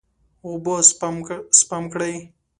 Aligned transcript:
اوبه 0.45 0.75
سپم 1.61 1.83
کړئ. 1.93 2.15